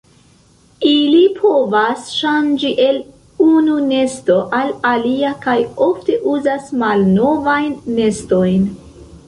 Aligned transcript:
Ili 0.91 1.19
povas 1.41 2.07
ŝanĝi 2.21 2.71
el 2.85 2.97
unu 3.49 3.77
nesto 3.91 4.39
al 4.61 4.73
alia 4.95 5.37
kaj 5.47 5.57
ofte 5.91 6.19
uzas 6.35 6.75
malnovajn 6.87 7.81
nestojn. 8.01 8.69